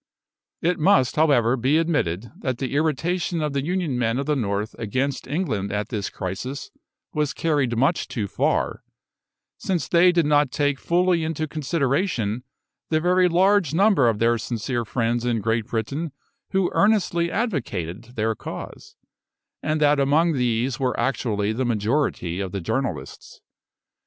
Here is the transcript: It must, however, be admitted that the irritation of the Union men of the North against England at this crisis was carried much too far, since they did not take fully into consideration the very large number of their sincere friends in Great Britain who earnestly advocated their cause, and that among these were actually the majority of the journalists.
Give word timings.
It 0.63 0.79
must, 0.79 1.15
however, 1.15 1.55
be 1.55 1.77
admitted 1.77 2.31
that 2.39 2.57
the 2.57 2.73
irritation 2.73 3.39
of 3.43 3.53
the 3.53 3.63
Union 3.63 3.99
men 3.99 4.17
of 4.17 4.25
the 4.25 4.35
North 4.35 4.73
against 4.79 5.27
England 5.27 5.71
at 5.71 5.89
this 5.89 6.09
crisis 6.09 6.71
was 7.13 7.35
carried 7.35 7.77
much 7.77 8.07
too 8.07 8.25
far, 8.27 8.83
since 9.59 9.87
they 9.87 10.11
did 10.11 10.25
not 10.25 10.49
take 10.49 10.79
fully 10.79 11.23
into 11.23 11.47
consideration 11.47 12.43
the 12.89 12.99
very 12.99 13.29
large 13.29 13.75
number 13.75 14.09
of 14.09 14.17
their 14.17 14.39
sincere 14.39 14.85
friends 14.85 15.23
in 15.23 15.39
Great 15.39 15.67
Britain 15.67 16.13
who 16.49 16.71
earnestly 16.73 17.29
advocated 17.29 18.15
their 18.15 18.33
cause, 18.33 18.95
and 19.61 19.79
that 19.79 19.99
among 19.99 20.33
these 20.33 20.79
were 20.79 20.99
actually 20.99 21.53
the 21.53 21.63
majority 21.63 22.39
of 22.39 22.51
the 22.51 22.59
journalists. 22.59 23.39